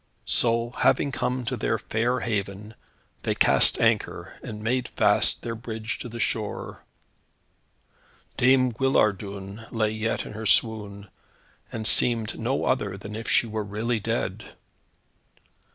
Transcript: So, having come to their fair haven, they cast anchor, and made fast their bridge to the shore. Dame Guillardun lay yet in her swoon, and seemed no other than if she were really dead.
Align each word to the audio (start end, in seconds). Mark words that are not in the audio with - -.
So, 0.25 0.71
having 0.79 1.11
come 1.11 1.45
to 1.45 1.55
their 1.55 1.77
fair 1.77 2.21
haven, 2.21 2.73
they 3.21 3.35
cast 3.35 3.79
anchor, 3.79 4.33
and 4.41 4.63
made 4.63 4.87
fast 4.87 5.43
their 5.43 5.53
bridge 5.53 5.99
to 5.99 6.09
the 6.09 6.19
shore. 6.19 6.83
Dame 8.35 8.71
Guillardun 8.71 9.67
lay 9.71 9.91
yet 9.91 10.25
in 10.25 10.33
her 10.33 10.47
swoon, 10.47 11.07
and 11.71 11.85
seemed 11.85 12.39
no 12.39 12.65
other 12.65 12.97
than 12.97 13.15
if 13.15 13.29
she 13.29 13.45
were 13.45 13.63
really 13.63 13.99
dead. 13.99 14.55